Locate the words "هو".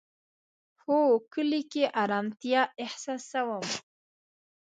0.83-0.99